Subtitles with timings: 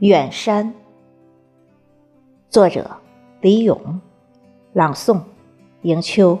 [0.00, 0.74] 远山。
[2.50, 2.90] 作者
[3.40, 4.00] 李咏
[4.72, 5.20] 朗诵
[5.82, 6.38] 迎秋。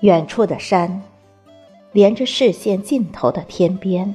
[0.00, 1.02] 远处的山，
[1.92, 4.14] 连着视线尽头的天边。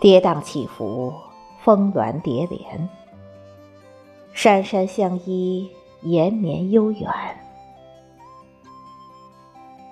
[0.00, 1.12] 跌宕起伏，
[1.62, 2.88] 峰峦叠连，
[4.32, 5.68] 山山相依，
[6.02, 7.10] 延绵悠远。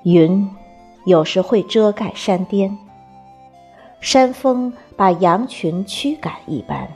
[0.04, 0.48] 云
[1.04, 2.78] 有时会遮盖山巅，
[4.00, 6.88] 山峰把羊群驱赶一般，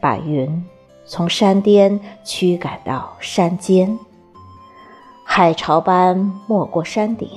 [0.00, 0.64] 把云
[1.06, 3.98] 从山巅驱赶到山间。
[5.32, 6.16] 海潮般
[6.48, 7.28] 没过山顶。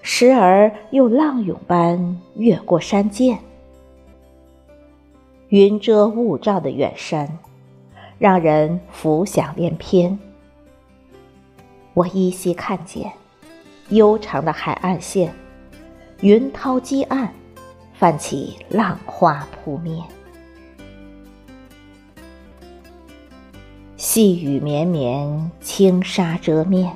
[0.00, 3.36] 时而又浪涌般越过山涧，
[5.50, 7.28] 云遮雾罩的远山，
[8.18, 10.18] 让人浮想联翩。
[11.92, 13.12] 我依稀看见
[13.90, 15.30] 悠长的海岸线，
[16.22, 17.30] 云涛激岸，
[17.92, 20.02] 泛起浪花扑面，
[24.18, 26.92] 细雨绵绵，轻纱遮面，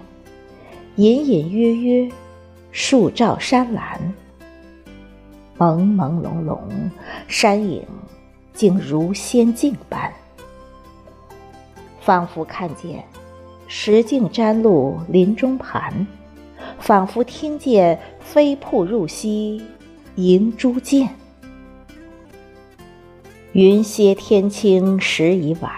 [0.97, 2.11] 隐隐约约。
[2.73, 4.13] 树照山岚，
[5.57, 6.59] 朦朦胧胧，
[7.29, 7.87] 山影
[8.53, 10.13] 竟如仙境般，
[12.01, 13.05] 仿佛看见
[13.69, 16.05] 石径沾露林中盘，
[16.81, 19.63] 仿佛听见飞瀑入溪
[20.17, 21.09] 银珠溅。
[23.53, 25.71] 云歇天清时已晚，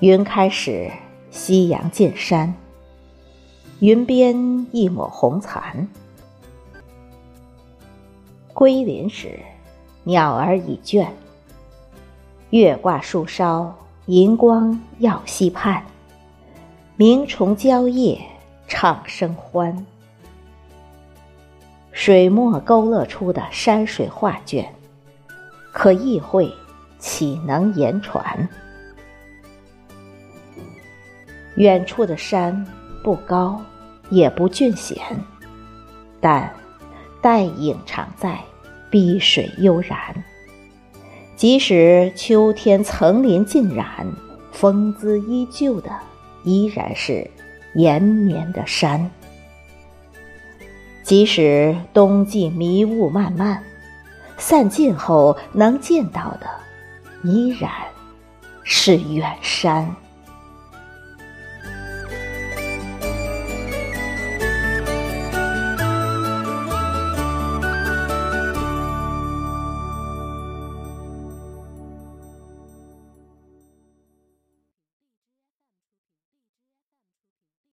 [0.00, 0.90] 云开始，
[1.30, 2.54] 夕阳近山。
[3.80, 5.86] 云边一抹红残，
[8.54, 9.38] 归林时，
[10.04, 11.06] 鸟儿已倦。
[12.48, 13.74] 月挂树梢，
[14.06, 15.84] 银光耀溪畔。
[16.96, 18.18] 鸣虫交夜，
[18.66, 19.86] 唱声欢。
[21.92, 24.74] 水墨勾勒出的山水画卷，
[25.74, 26.50] 可意会，
[26.98, 28.48] 岂能言传？
[31.60, 32.66] 远处的山
[33.04, 33.60] 不高。
[34.08, 35.00] 也不峻险，
[36.20, 36.52] 但
[37.22, 38.40] 带影常在，
[38.90, 39.96] 碧水悠然。
[41.36, 44.04] 即使秋天层林尽染，
[44.50, 45.92] 风姿依旧的
[46.42, 47.30] 依然是
[47.76, 49.08] 延绵的山；
[51.04, 53.62] 即使冬季迷雾漫漫，
[54.38, 56.48] 散尽后能见到的
[57.22, 57.70] 依然
[58.64, 59.88] 是远山。